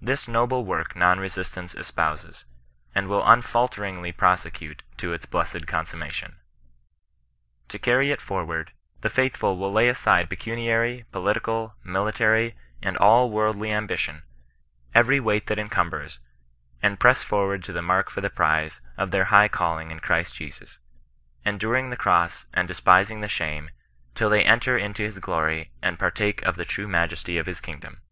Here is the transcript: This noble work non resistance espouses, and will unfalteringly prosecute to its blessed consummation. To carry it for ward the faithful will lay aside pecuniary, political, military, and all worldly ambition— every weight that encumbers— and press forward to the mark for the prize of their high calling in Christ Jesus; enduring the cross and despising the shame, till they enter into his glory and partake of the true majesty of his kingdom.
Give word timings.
This 0.00 0.28
noble 0.28 0.64
work 0.64 0.94
non 0.94 1.18
resistance 1.18 1.74
espouses, 1.74 2.44
and 2.94 3.08
will 3.08 3.26
unfalteringly 3.26 4.12
prosecute 4.12 4.84
to 4.98 5.12
its 5.12 5.26
blessed 5.26 5.66
consummation. 5.66 6.36
To 7.70 7.80
carry 7.80 8.12
it 8.12 8.20
for 8.20 8.44
ward 8.44 8.70
the 9.00 9.10
faithful 9.10 9.56
will 9.58 9.72
lay 9.72 9.88
aside 9.88 10.30
pecuniary, 10.30 11.06
political, 11.10 11.74
military, 11.82 12.54
and 12.84 12.96
all 12.98 13.32
worldly 13.32 13.72
ambition— 13.72 14.22
every 14.94 15.18
weight 15.18 15.48
that 15.48 15.58
encumbers— 15.58 16.20
and 16.80 17.00
press 17.00 17.24
forward 17.24 17.64
to 17.64 17.72
the 17.72 17.82
mark 17.82 18.10
for 18.10 18.20
the 18.20 18.30
prize 18.30 18.80
of 18.96 19.10
their 19.10 19.24
high 19.24 19.48
calling 19.48 19.90
in 19.90 19.98
Christ 19.98 20.36
Jesus; 20.36 20.78
enduring 21.44 21.90
the 21.90 21.96
cross 21.96 22.46
and 22.54 22.68
despising 22.68 23.22
the 23.22 23.28
shame, 23.28 23.70
till 24.14 24.30
they 24.30 24.44
enter 24.44 24.78
into 24.78 25.02
his 25.02 25.18
glory 25.18 25.72
and 25.82 25.98
partake 25.98 26.42
of 26.42 26.54
the 26.54 26.64
true 26.64 26.86
majesty 26.86 27.38
of 27.38 27.46
his 27.46 27.60
kingdom. 27.60 28.02